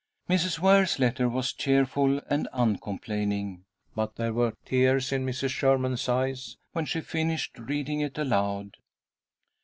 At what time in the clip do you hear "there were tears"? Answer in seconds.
4.15-5.11